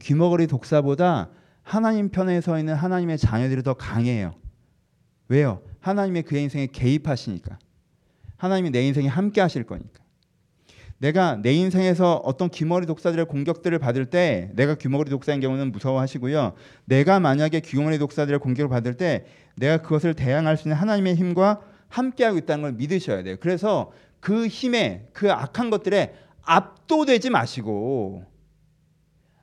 귀머거리 0.00 0.46
독사보다 0.46 1.30
하나님 1.62 2.10
편에 2.10 2.40
서 2.40 2.58
있는 2.58 2.74
하나님의 2.74 3.18
자녀들이 3.18 3.64
더 3.64 3.74
강해요. 3.74 4.36
왜요? 5.28 5.62
하나님의 5.80 6.22
그의 6.22 6.44
인생에 6.44 6.68
개입하시니까. 6.68 7.58
하나님이 8.36 8.70
내 8.70 8.86
인생에 8.86 9.08
함께 9.08 9.40
하실 9.40 9.64
거니까. 9.64 9.99
내가 11.00 11.36
내 11.36 11.52
인생에서 11.54 12.16
어떤 12.24 12.50
귀머리 12.50 12.84
독사들의 12.84 13.24
공격들을 13.24 13.78
받을 13.78 14.04
때 14.04 14.50
내가 14.54 14.74
귀머리 14.74 15.08
독사인 15.08 15.40
경우는 15.40 15.72
무서워하시고요. 15.72 16.52
내가 16.84 17.20
만약에 17.20 17.60
귀머리 17.60 17.98
독사들의 17.98 18.38
공격을 18.38 18.68
받을 18.68 18.94
때 18.94 19.24
내가 19.56 19.78
그것을 19.78 20.12
대항할 20.12 20.58
수 20.58 20.68
있는 20.68 20.76
하나님의 20.76 21.14
힘과 21.14 21.62
함께하고 21.88 22.36
있다는 22.36 22.62
걸 22.62 22.72
믿으셔야 22.74 23.22
돼요. 23.22 23.36
그래서 23.40 23.92
그 24.20 24.46
힘에 24.46 25.08
그 25.14 25.32
악한 25.32 25.70
것들에 25.70 26.14
압도되지 26.42 27.30
마시고 27.30 28.26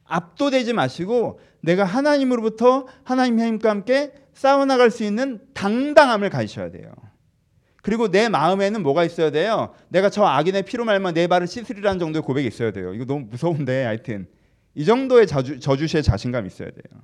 압도되지 0.05 0.73
마시고 0.73 1.39
내가 1.61 1.85
하나님으로부터 1.85 2.85
하나님의 3.03 3.47
힘과 3.47 3.71
함께 3.71 4.13
싸워나갈 4.33 4.91
수 4.91 5.03
있는 5.03 5.41
당당함을 5.55 6.29
가지셔야 6.29 6.69
돼요. 6.69 6.91
그리고 7.87 8.09
내 8.11 8.27
마음에는 8.27 8.83
뭐가 8.83 9.05
있어야 9.05 9.31
돼요? 9.31 9.73
내가 9.87 10.09
저 10.09 10.25
악인의 10.25 10.63
피로 10.63 10.83
말면 10.83 11.13
내 11.13 11.25
발을 11.27 11.47
씻으리라는 11.47 11.99
정도의 11.99 12.21
고백이 12.21 12.45
있어야 12.45 12.71
돼요. 12.71 12.93
이거 12.93 13.05
너무 13.05 13.27
무서운데 13.29 13.85
하여튼 13.85 14.27
이 14.75 14.83
정도의 14.83 15.25
저주, 15.25 15.57
저주시에 15.61 16.01
자신감 16.01 16.45
있어야 16.47 16.69
돼요. 16.69 17.01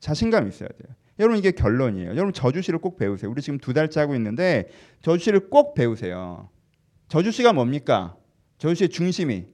자신감 0.00 0.48
있어야 0.48 0.68
돼요. 0.70 0.96
여러분 1.20 1.38
이게 1.38 1.52
결론이에요. 1.52 2.08
여러분 2.08 2.32
저주시를 2.32 2.80
꼭 2.80 2.96
배우세요. 2.96 3.30
우리 3.30 3.42
지금 3.42 3.60
두 3.60 3.72
달째 3.72 4.00
하고 4.00 4.16
있는데 4.16 4.70
저주시를 5.02 5.50
꼭 5.50 5.74
배우세요. 5.74 6.48
저주시가 7.06 7.52
뭡니까? 7.52 8.16
저주시의 8.58 8.88
중심이 8.88 9.46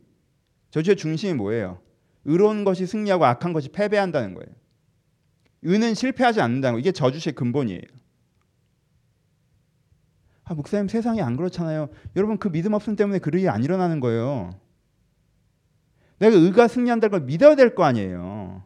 저주시의 0.71 0.97
중심이 0.97 1.35
뭐예요? 1.35 1.79
의로운 2.25 2.65
것이 2.65 2.87
승리하고 2.87 3.27
악한 3.27 3.53
것이 3.53 3.69
패배한다는 3.69 4.33
거예요. 4.33 4.49
의는 5.61 5.93
실패하지 5.93 6.41
않는다는 6.41 6.77
거. 6.77 6.81
이게 6.81 6.91
저주의 6.91 7.35
근본이에요. 7.35 8.06
아, 10.49 10.55
목사님 10.55 10.87
세상이 10.89 11.21
안 11.21 11.37
그렇잖아요. 11.37 11.89
여러분 12.15 12.39
그 12.39 12.51
믿음 12.51 12.73
없음 12.73 12.95
때문에 12.95 13.19
그 13.19 13.31
일이 13.31 13.49
안 13.49 13.65
일어나는 13.65 13.99
거예요. 13.99 14.51
내가 16.19 16.37
의가 16.37 16.69
승리한다는 16.69 17.11
걸 17.11 17.21
믿어야 17.27 17.57
될 17.57 17.75
거 17.75 17.83
아니에요. 17.85 18.63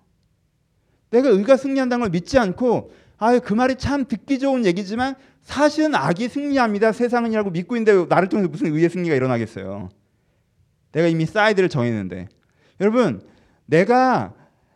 내가 1.08 1.30
의가 1.30 1.56
승리한다는 1.56 2.02
걸 2.02 2.10
믿지 2.10 2.38
않고 2.38 2.92
아 3.16 3.26
그 3.26 3.54
말이 3.54 3.76
참 3.76 4.04
듣기 4.06 4.38
좋은 4.38 4.64
얘기지만 4.66 5.14
사실은 5.42 5.94
악이 5.94 6.28
승리합니다. 6.28 6.92
세상은이라고 6.92 7.50
믿고 7.50 7.76
있는데 7.76 8.06
나를 8.14 8.28
통해서 8.28 8.48
무슨 8.48 8.66
의의 8.74 8.90
승리가 8.90 9.14
일어나겠어요. 9.14 9.88
내가 10.92 11.08
이미 11.08 11.24
side를 11.24 11.70
정했는데 11.70 12.28
여러분 12.80 13.22
내가 13.64 14.34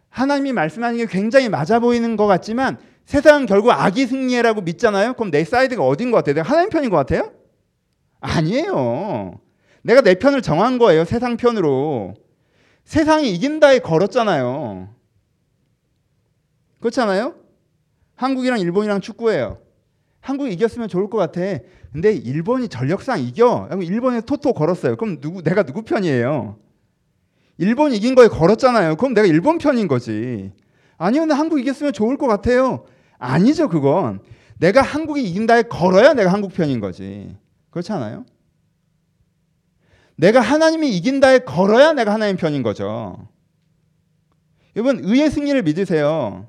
하나님이 0.08 0.52
말씀하는 0.52 0.96
게 0.96 1.06
굉장히 1.06 1.50
맞아 1.50 1.80
보이는 1.80 2.16
것 2.16 2.26
같지만 2.26 2.78
세상은 3.04 3.46
결국 3.46 3.70
악이 3.70 4.06
승리해라고 4.06 4.62
믿잖아요. 4.62 5.14
그럼 5.14 5.30
내 5.30 5.44
side가 5.44 5.86
어딘 5.86 6.10
것 6.10 6.18
같아요? 6.18 6.34
내가 6.36 6.48
하나님 6.48 6.70
편인 6.70 6.90
것 6.90 6.96
같아요? 6.96 7.32
아니에요. 8.20 9.40
내가 9.82 10.00
내 10.00 10.14
편을 10.14 10.40
정한 10.40 10.78
거예요. 10.78 11.04
세상 11.04 11.36
편으로. 11.36 12.14
세상이 12.84 13.30
이긴다에 13.34 13.80
걸었잖아요. 13.80 14.88
그렇잖아요? 16.80 17.34
한국이랑 18.14 18.60
일본이랑 18.60 19.00
축구해요. 19.00 19.58
한국이 20.20 20.52
이겼으면 20.54 20.88
좋을 20.88 21.10
것 21.10 21.18
같아. 21.18 21.40
근데 21.92 22.12
일본이 22.12 22.68
전력상 22.68 23.20
이겨. 23.20 23.68
일본에 23.82 24.22
토토 24.22 24.54
걸었어요. 24.54 24.96
그럼 24.96 25.20
누구 25.20 25.42
내가 25.42 25.62
누구 25.62 25.82
편이에요? 25.82 26.58
일본 27.58 27.92
이긴 27.92 28.14
거에 28.14 28.28
걸었잖아요. 28.28 28.96
그럼 28.96 29.12
내가 29.14 29.26
일본 29.26 29.58
편인 29.58 29.86
거지. 29.86 30.52
아니요, 30.96 31.22
근데 31.22 31.34
한국 31.34 31.60
이겼으면 31.60 31.92
좋을 31.92 32.16
것 32.16 32.26
같아요. 32.26 32.86
아니죠, 33.18 33.68
그건. 33.68 34.20
내가 34.58 34.82
한국이 34.82 35.22
이긴다에 35.22 35.62
걸어야 35.62 36.14
내가 36.14 36.32
한국 36.32 36.52
편인 36.52 36.80
거지. 36.80 37.36
그렇지 37.70 37.92
않아요? 37.92 38.24
내가 40.16 40.40
하나님이 40.40 40.96
이긴다에 40.96 41.40
걸어야 41.40 41.92
내가 41.92 42.12
하나님 42.12 42.36
편인 42.36 42.62
거죠. 42.62 43.28
여러분, 44.76 45.00
의의 45.02 45.30
승리를 45.30 45.62
믿으세요. 45.62 46.48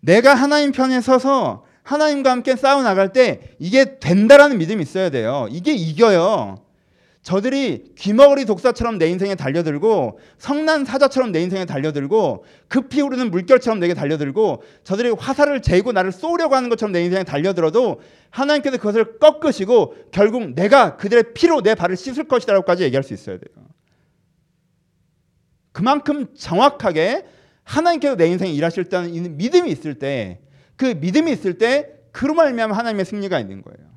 내가 0.00 0.34
하나님 0.34 0.72
편에 0.72 1.00
서서 1.00 1.64
하나님과 1.82 2.30
함께 2.30 2.56
싸워 2.56 2.82
나갈 2.82 3.12
때 3.12 3.56
이게 3.58 3.98
된다라는 3.98 4.58
믿음이 4.58 4.82
있어야 4.82 5.10
돼요. 5.10 5.46
이게 5.50 5.72
이겨요. 5.72 6.65
저들이 7.26 7.92
귀머거리 7.96 8.44
독사처럼 8.44 8.98
내 8.98 9.08
인생에 9.08 9.34
달려들고 9.34 10.20
성난 10.38 10.84
사자처럼 10.84 11.32
내 11.32 11.42
인생에 11.42 11.64
달려들고 11.64 12.44
급히 12.68 13.02
오르는 13.02 13.32
물결처럼 13.32 13.80
내게 13.80 13.94
달려들고 13.94 14.62
저들이 14.84 15.10
화살을 15.10 15.60
재고 15.60 15.90
나를 15.90 16.12
쏘려고 16.12 16.54
하는 16.54 16.68
것처럼 16.68 16.92
내 16.92 17.02
인생에 17.04 17.24
달려들어도 17.24 18.00
하나님께서 18.30 18.76
그것을 18.76 19.18
꺾으시고 19.18 19.96
결국 20.12 20.54
내가 20.54 20.96
그들의 20.96 21.34
피로 21.34 21.62
내 21.62 21.74
발을 21.74 21.96
씻을 21.96 22.24
것이다라고까지 22.28 22.84
얘기할 22.84 23.02
수 23.02 23.12
있어야 23.12 23.38
돼요. 23.38 23.66
그만큼 25.72 26.28
정확하게 26.36 27.26
하나님께서 27.64 28.14
내 28.14 28.28
인생에 28.28 28.52
일하실 28.52 28.84
때는 28.84 29.36
믿음이 29.36 29.68
있을 29.70 29.94
때 29.98 30.40
그 30.76 30.84
믿음이 30.84 31.32
있을 31.32 31.58
때 31.58 31.90
그로 32.12 32.34
말미암아 32.34 32.76
하나님의 32.76 33.04
승리가 33.04 33.40
있는 33.40 33.62
거예요. 33.62 33.95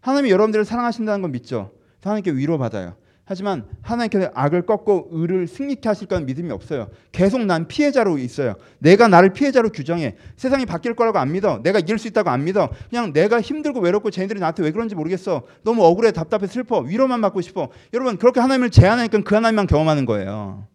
하나님이 0.00 0.30
여러분들을 0.30 0.64
사랑하신다는 0.64 1.22
건 1.22 1.32
믿죠. 1.32 1.72
하나님께 2.02 2.32
위로받아요. 2.32 2.96
하지만 3.30 3.64
하나님께서 3.82 4.32
악을 4.34 4.62
꺾고 4.66 5.10
의를 5.12 5.46
승리케 5.46 5.88
하실 5.88 6.08
거는 6.08 6.26
믿음이 6.26 6.50
없어요. 6.50 6.90
계속 7.12 7.44
난 7.44 7.68
피해자로 7.68 8.18
있어요. 8.18 8.56
내가 8.80 9.06
나를 9.06 9.32
피해자로 9.32 9.70
규정해. 9.70 10.16
세상이 10.36 10.66
바뀔 10.66 10.96
거라고 10.96 11.18
안 11.18 11.30
믿어. 11.30 11.62
내가 11.62 11.78
이길 11.78 11.96
수 11.98 12.08
있다고 12.08 12.28
안 12.28 12.42
믿어. 12.42 12.70
그냥 12.88 13.12
내가 13.12 13.40
힘들고 13.40 13.78
외롭고 13.78 14.10
쟤네들이 14.10 14.40
나한테 14.40 14.64
왜 14.64 14.72
그런지 14.72 14.96
모르겠어. 14.96 15.44
너무 15.62 15.84
억울해, 15.84 16.10
답답해, 16.10 16.48
슬퍼. 16.48 16.80
위로만 16.80 17.20
받고 17.20 17.40
싶어. 17.40 17.68
여러분 17.94 18.16
그렇게 18.18 18.40
하나님을 18.40 18.70
제한하니까 18.70 19.20
그 19.22 19.34
하나님만 19.36 19.68
경험하는 19.68 20.06
거예요. 20.06 20.66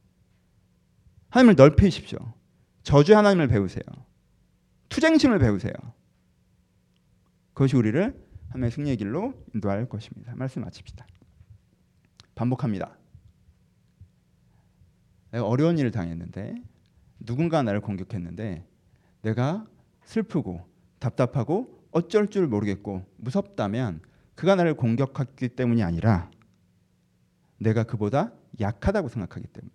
하나님을 1.32 1.56
넓히십시오. 1.56 2.20
저주 2.84 3.18
하나님을 3.18 3.50
배우세요. 3.50 3.84
투쟁심을 4.88 5.40
배우세요. 5.40 5.74
그것이 7.54 7.76
우리를 7.76 8.25
하나님의 8.56 8.72
승리의 8.72 8.98
길로 8.98 9.34
인도할 9.54 9.88
것입니다. 9.88 10.34
말씀 10.36 10.62
마칩시다. 10.62 11.06
반복합니다. 12.36 12.98
내가 15.32 15.46
어려운 15.46 15.78
일을 15.78 15.92
당했는데 15.92 16.56
누군가 17.20 17.64
나를 17.64 17.82
공격했는데 17.82 18.66
내가 19.22 19.68
슬프고 20.04 20.66
답답하고 21.00 21.84
어쩔 21.92 22.28
줄 22.28 22.48
모르겠고 22.48 23.06
무섭다면 23.18 24.02
그가 24.36 24.56
나를 24.56 24.76
공격했기 24.76 25.50
때문이 25.50 25.84
아니라 25.84 26.30
내가 27.58 27.84
그보다 27.84 28.34
약하다고 28.60 29.10
생각하기 29.10 29.48
때문에 29.48 29.74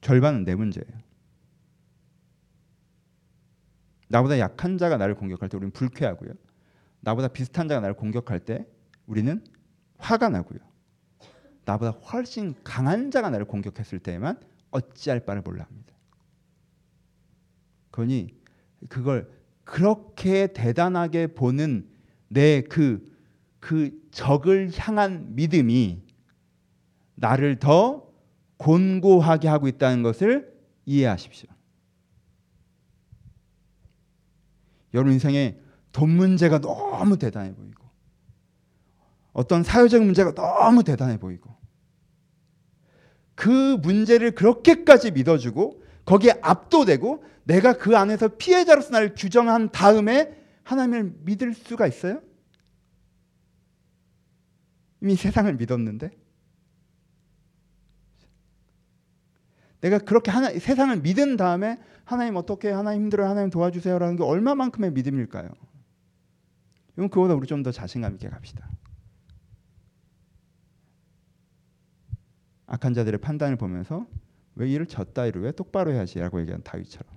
절반은 0.00 0.44
내 0.44 0.54
문제예요. 0.54 1.07
나보다 4.08 4.38
약한 4.38 4.78
자가 4.78 4.96
나를 4.96 5.14
공격할 5.14 5.48
때 5.48 5.56
우리는 5.56 5.70
불쾌하고요. 5.72 6.32
나보다 7.00 7.28
비슷한 7.28 7.68
자가 7.68 7.80
나를 7.80 7.94
공격할 7.94 8.40
때 8.40 8.66
우리는 9.06 9.42
화가 9.98 10.28
나고요. 10.28 10.58
나보다 11.64 11.90
훨씬 11.90 12.54
강한 12.64 13.10
자가 13.10 13.30
나를 13.30 13.46
공격했을 13.46 13.98
때에만 13.98 14.40
어찌할 14.70 15.20
바를 15.20 15.42
몰라 15.42 15.64
합니다. 15.64 15.94
그러니 17.90 18.34
그걸 18.88 19.30
그렇게 19.64 20.46
대단하게 20.48 21.28
보는 21.28 21.88
내 22.28 22.62
그그 22.62 24.08
적을 24.10 24.70
향한 24.74 25.34
믿음이 25.34 26.02
나를 27.16 27.58
더 27.58 28.10
곤고하게 28.56 29.48
하고 29.48 29.68
있다는 29.68 30.02
것을 30.02 30.56
이해하십시오. 30.86 31.50
여러분 34.98 35.12
인생에 35.12 35.56
돈 35.92 36.10
문제가 36.10 36.60
너무 36.60 37.16
대단해 37.18 37.54
보이고 37.54 37.84
어떤 39.32 39.62
사회적 39.62 40.02
문제가 40.02 40.34
너무 40.34 40.82
대단해 40.82 41.18
보이고 41.18 41.56
그 43.36 43.76
문제를 43.76 44.32
그렇게까지 44.32 45.12
믿어주고 45.12 45.84
거기에 46.04 46.40
압도되고 46.42 47.22
내가 47.44 47.74
그 47.74 47.96
안에서 47.96 48.28
피해자로서 48.36 48.90
나를 48.90 49.14
규정한 49.14 49.70
다음에 49.70 50.36
하나님을 50.64 51.14
믿을 51.20 51.54
수가 51.54 51.86
있어요? 51.86 52.20
이미 55.00 55.14
세상을 55.14 55.54
믿었는데 55.54 56.10
내가 59.80 59.98
그렇게 59.98 60.30
하나, 60.30 60.50
세상을 60.50 61.00
믿은 61.00 61.36
다음에 61.36 61.78
하나님 62.04 62.36
어떻게 62.36 62.70
하나님 62.70 63.02
힘들어요 63.02 63.28
하나님 63.28 63.50
도와주세요라는 63.50 64.16
게 64.16 64.22
얼마만큼의 64.24 64.92
믿음일까요? 64.92 65.50
이건 66.94 67.08
그보다 67.10 67.34
우리 67.34 67.46
좀 67.46 67.62
더 67.62 67.70
자신감 67.70 68.14
있게 68.14 68.28
갑시다. 68.28 68.68
악한 72.66 72.92
자들의 72.94 73.20
판단을 73.20 73.56
보면서 73.56 74.06
왜 74.54 74.68
이를 74.68 74.86
왜 75.40 75.52
똑바로 75.52 75.92
해야지라고 75.92 76.40
얘기하는 76.40 76.62
다윗처럼 76.64 77.16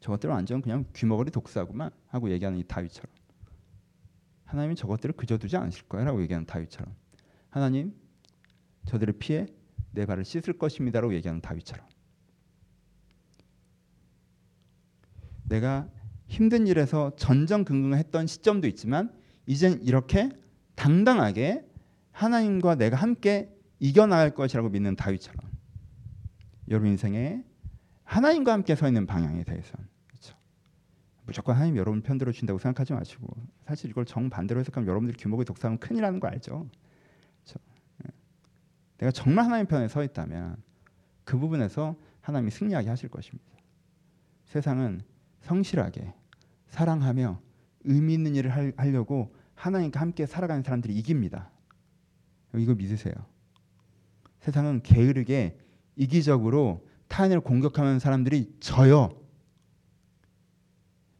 저것들은 0.00 0.34
완전 0.34 0.62
그냥 0.62 0.84
귀머거리 0.94 1.30
독사구만 1.30 1.90
하고 2.08 2.30
얘기하는 2.30 2.58
이 2.58 2.64
다윗처럼 2.64 3.12
하나님이 4.46 4.74
저것들을 4.74 5.14
그저 5.16 5.36
두지 5.36 5.56
않으실 5.56 5.88
거야라고 5.88 6.22
얘기하는 6.22 6.46
다윗처럼 6.46 6.94
하나님 7.50 7.94
저들을 8.86 9.14
피해 9.18 9.46
내 9.92 10.06
발을 10.06 10.24
씻을 10.24 10.58
것입니다라고 10.58 11.14
얘기하는 11.14 11.40
다윗처럼 11.40 11.86
내가 15.44 15.88
힘든 16.26 16.66
일에서 16.66 17.16
전전긍긍했던 17.16 18.26
시점도 18.26 18.66
있지만 18.68 19.12
이젠 19.46 19.80
이렇게 19.82 20.28
당당하게 20.74 21.64
하나님과 22.12 22.74
내가 22.74 22.96
함께 22.96 23.54
이겨나갈 23.80 24.34
것이라고 24.34 24.68
믿는 24.68 24.96
다윗처럼 24.96 25.40
여러분 26.68 26.90
인생에 26.90 27.42
하나님과 28.04 28.52
함께 28.52 28.74
서 28.74 28.86
있는 28.86 29.06
방향에 29.06 29.44
대해서 29.44 29.76
그렇죠? 30.06 30.36
무조건 31.24 31.56
하나님 31.56 31.76
여러분 31.76 32.02
편 32.02 32.18
들어 32.18 32.32
준다고 32.32 32.58
생각하지 32.58 32.92
마시고 32.92 33.26
사실 33.66 33.90
이걸 33.90 34.04
정반대로 34.04 34.60
해석하면 34.60 34.86
여러분들이 34.86 35.16
규모의 35.18 35.44
독사하면 35.44 35.78
큰일 35.78 36.02
나는 36.02 36.20
거 36.20 36.28
알죠? 36.28 36.68
내가 38.98 39.10
정말 39.12 39.44
하나님 39.44 39.66
편에 39.66 39.88
서 39.88 40.02
있다면 40.02 40.56
그 41.24 41.38
부분에서 41.38 41.96
하나님이 42.20 42.50
승리하게 42.50 42.88
하실 42.88 43.08
것입니다. 43.08 43.46
세상은 44.44 45.00
성실하게 45.40 46.14
사랑하며 46.68 47.40
의미 47.84 48.14
있는 48.14 48.34
일을 48.34 48.74
하려고 48.76 49.34
하나님과 49.54 50.00
함께 50.00 50.26
살아가는 50.26 50.62
사람들이 50.62 50.94
이깁니다. 50.96 51.50
이거 52.56 52.74
믿으세요. 52.74 53.14
세상은 54.40 54.82
게으르게 54.82 55.58
이기적으로 55.96 56.86
타인을 57.08 57.40
공격하는 57.40 57.98
사람들이 57.98 58.56
져요. 58.60 59.10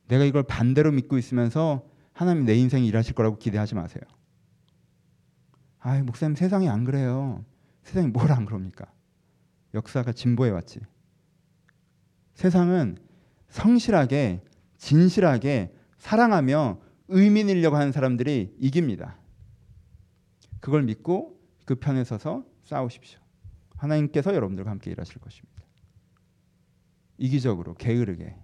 내가 0.06 0.24
이걸 0.24 0.42
반대로 0.42 0.90
믿고 0.92 1.18
있으면서 1.18 1.86
하나님 2.12 2.44
내 2.44 2.54
인생 2.54 2.84
일하실 2.84 3.14
거라고 3.14 3.38
기대하지 3.38 3.74
마세요. 3.74 4.02
아, 5.80 6.02
목사님 6.02 6.34
세상이 6.34 6.68
안 6.68 6.84
그래요. 6.84 7.44
세상이 7.88 8.08
뭘 8.08 8.30
안 8.30 8.44
그럽니까? 8.44 8.92
역사가 9.72 10.12
진보해 10.12 10.50
왔지. 10.50 10.80
세상은 12.34 12.98
성실하게 13.48 14.42
진실하게 14.76 15.74
사랑하며 15.96 16.80
의미 17.08 17.44
내려고 17.44 17.76
하는 17.76 17.90
사람들이 17.90 18.54
이깁니다. 18.58 19.16
그걸 20.60 20.82
믿고 20.82 21.40
그 21.64 21.76
편에 21.76 22.04
서서 22.04 22.44
싸우십시오. 22.62 23.20
하나님께서 23.76 24.34
여러분들과 24.34 24.70
함께 24.70 24.90
일하실 24.90 25.18
것입니다. 25.20 25.62
이기적으로 27.16 27.72
게으르게 27.74 28.36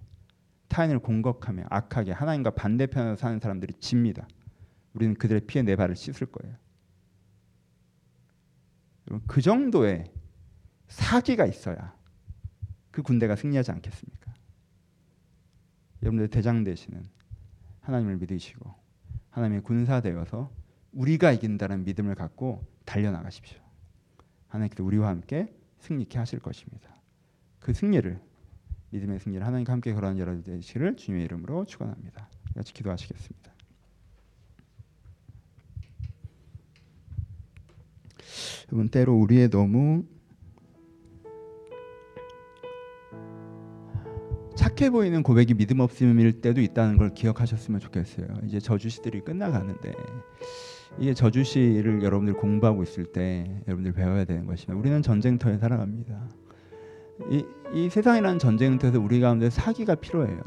타인을 0.69 0.99
공격하며 0.99 1.65
악하게 1.69 2.13
하나님과 2.13 2.51
반대편에서 2.51 3.15
사는 3.15 3.39
사람들이 3.39 3.75
집니다. 3.75 4.27
우리는 4.93 5.13
그들의 5.13 5.41
피에 5.41 5.61
내 5.61 5.75
발을 5.75 5.95
씻을 5.95 6.27
거예요. 6.31 6.55
그 9.27 9.41
정도의 9.41 10.11
사기가 10.87 11.45
있어야 11.45 11.95
그 12.91 13.01
군대가 13.01 13.35
승리하지 13.35 13.71
않겠습니까? 13.71 14.33
여러분들 16.01 16.29
대장 16.29 16.63
되시는 16.63 17.03
하나님을 17.81 18.17
믿으시고 18.17 18.73
하나님의 19.31 19.63
군사 19.63 20.01
되어서 20.01 20.51
우리가 20.91 21.31
이긴다는 21.31 21.83
믿음을 21.83 22.15
갖고 22.15 22.65
달려 22.85 23.11
나가십시오. 23.11 23.59
하나님께서 24.47 24.83
우리와 24.83 25.09
함께 25.09 25.53
승리케 25.79 26.17
하실 26.17 26.39
것입니다. 26.39 26.95
그 27.59 27.73
승리를 27.73 28.19
믿음의 28.91 29.19
승리를 29.19 29.45
하나님과 29.45 29.73
함께 29.73 29.93
걸어가는 29.93 30.19
여러분들 30.19 30.53
되시기를 30.55 30.95
주님의 30.95 31.25
이름으로 31.25 31.65
축원합니다. 31.65 32.29
같이 32.53 32.73
기도하시겠습니다. 32.73 33.54
여러분 38.71 38.89
때로 38.89 39.15
우리의 39.15 39.49
너무 39.49 40.03
착해 44.55 44.89
보이는 44.89 45.21
고백이 45.21 45.53
믿음 45.53 45.79
없음일 45.79 46.41
때도 46.41 46.61
있다는 46.61 46.97
걸 46.97 47.13
기억하셨으면 47.13 47.79
좋겠어요. 47.79 48.27
이제 48.45 48.59
저주시들이 48.59 49.21
끝나가는데 49.21 49.93
이게 50.97 51.13
저주시를 51.13 52.03
여러분들 52.03 52.35
공부하고 52.35 52.83
있을 52.83 53.05
때 53.05 53.61
여러분들 53.67 53.93
배워야 53.93 54.25
되는 54.25 54.45
것입니다. 54.45 54.79
우리는 54.79 55.01
전쟁터에 55.01 55.57
살아갑니다. 55.57 56.29
이, 57.31 57.45
이 57.73 57.89
세상이라는 57.89 58.39
전쟁터에서 58.39 58.99
우리 58.99 59.19
가운데 59.19 59.49
사기가 59.49 59.95
필요해요. 59.95 60.41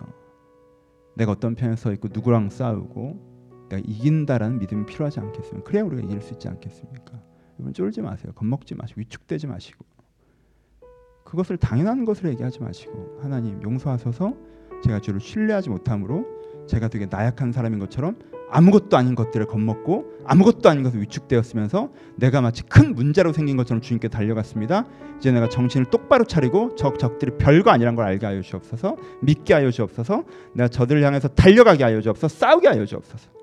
내가 1.14 1.32
어떤 1.32 1.54
편에 1.54 1.76
서 1.76 1.92
있고 1.92 2.08
누구랑 2.12 2.50
싸우고 2.50 3.68
내가 3.70 3.82
이긴다라는 3.86 4.58
믿음이 4.58 4.86
필요하지 4.86 5.20
않겠습니까? 5.20 5.64
그래야 5.68 5.84
우리가 5.84 6.02
이길 6.02 6.20
수 6.22 6.32
있지 6.32 6.48
않겠습니까? 6.48 7.22
여러분 7.58 7.72
쫄지 7.72 8.00
마세요. 8.00 8.32
겁먹지 8.34 8.74
마시고 8.74 9.00
위축되지 9.00 9.46
마시고 9.46 9.84
그것을 11.24 11.56
당연한 11.58 12.04
것으로 12.04 12.30
얘기하지 12.30 12.60
마시고 12.60 13.18
하나님 13.20 13.62
용서하소서 13.62 14.34
제가 14.82 15.00
주를 15.00 15.20
신뢰하지 15.20 15.68
못함으로 15.70 16.24
제가 16.66 16.88
되게 16.88 17.06
나약한 17.06 17.52
사람인 17.52 17.78
것처럼 17.78 18.16
아무것도 18.50 18.96
아닌 18.96 19.14
것들을 19.14 19.46
겁먹고 19.46 20.20
아무것도 20.24 20.68
아닌 20.70 20.82
것을 20.82 21.02
위축되었으면서 21.02 21.90
내가 22.16 22.40
마치 22.40 22.62
큰 22.62 22.94
문제로 22.94 23.32
생긴 23.32 23.56
것처럼 23.56 23.82
주님께 23.82 24.08
달려갔습니다. 24.08 24.86
이제 25.18 25.32
내가 25.32 25.48
정신을 25.48 25.86
똑바로 25.90 26.24
차리고 26.24 26.74
적 26.76 26.98
적들이 26.98 27.36
별거 27.36 27.70
아니란 27.70 27.94
걸 27.94 28.06
알게 28.06 28.24
하여 28.24 28.40
주옵소서. 28.40 28.96
믿게 29.20 29.52
하여 29.52 29.70
주옵소서. 29.70 30.24
내가 30.54 30.68
저들을 30.68 31.02
향해서 31.02 31.28
달려가게 31.28 31.84
하여 31.84 32.00
주옵소서. 32.00 32.28
싸우게 32.28 32.68
하여 32.68 32.86
주옵소서. 32.86 33.37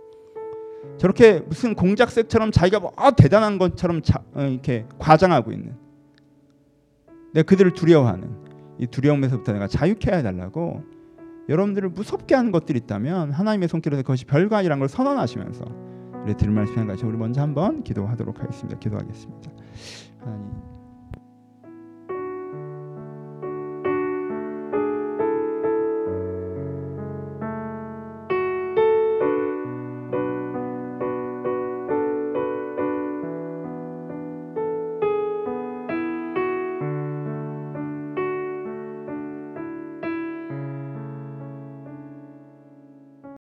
저렇게 0.97 1.39
무슨 1.39 1.75
공작새처럼 1.75 2.51
자기가 2.51 2.79
뭐 2.79 2.93
아, 2.95 3.11
대단한 3.11 3.57
것처럼 3.57 4.01
자, 4.01 4.21
어, 4.33 4.41
이렇게 4.41 4.85
과장하고 4.97 5.51
있는 5.51 5.75
내가 7.33 7.45
그들을 7.45 7.73
두려워하는 7.73 8.45
이 8.79 8.87
두려움에서부터 8.87 9.53
내가 9.53 9.67
자유케 9.67 10.11
해달라고 10.11 10.83
여러분들을 11.49 11.89
무섭게 11.89 12.33
하는 12.33 12.51
것들이 12.51 12.79
있다면 12.79 13.31
하나님의 13.31 13.67
손길에서 13.67 14.01
그것이 14.01 14.25
별거 14.25 14.55
아니란 14.55 14.79
걸 14.79 14.89
선언하시면서 14.89 15.65
우리 16.23 16.35
들을 16.35 16.51
말씀한 16.53 16.87
것이 16.87 17.05
우리 17.05 17.17
먼저 17.17 17.41
한번 17.41 17.83
기도하도록 17.83 18.39
하겠습니다. 18.39 18.79
기도하겠습니다. 18.79 19.51
하나님 20.21 20.74